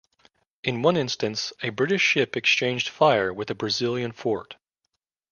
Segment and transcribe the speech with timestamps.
[0.63, 4.55] In one instance, a British ship exchanged fire with a Brazilian fort.